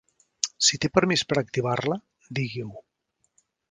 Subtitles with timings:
[0.67, 2.01] Si té permís per activar-la,
[2.41, 2.85] digui-ho.